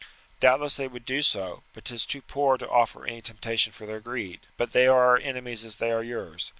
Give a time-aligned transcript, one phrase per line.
[0.39, 3.99] "Doubtless they would do so, but 'tis too poor to offer any temptation for their
[3.99, 4.39] greed.
[4.57, 6.49] But they are our enemies as they are yours.